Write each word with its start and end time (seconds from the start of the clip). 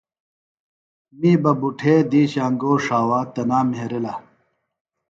می 1.19 1.31
بہ 1.41 1.51
بُٹھے 1.59 1.93
دِیشہ 2.09 2.41
انگور 2.45 2.77
ݜاوا 2.85 3.19
تنام 3.33 3.65
مھیرلہ 3.71 4.13